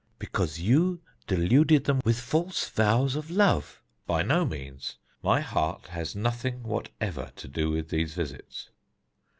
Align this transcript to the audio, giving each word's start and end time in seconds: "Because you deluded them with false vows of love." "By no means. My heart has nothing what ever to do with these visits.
"Because 0.17 0.59
you 0.59 0.99
deluded 1.27 1.83
them 1.83 2.01
with 2.03 2.19
false 2.19 2.67
vows 2.69 3.15
of 3.15 3.29
love." 3.29 3.83
"By 4.07 4.23
no 4.23 4.45
means. 4.45 4.97
My 5.21 5.41
heart 5.41 5.89
has 5.89 6.15
nothing 6.15 6.63
what 6.63 6.89
ever 6.99 7.31
to 7.35 7.47
do 7.47 7.69
with 7.69 7.89
these 7.89 8.15
visits. 8.15 8.71